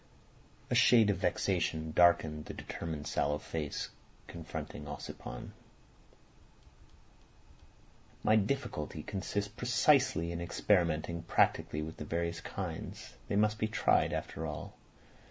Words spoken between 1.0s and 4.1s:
of vexation darkened the determined sallow face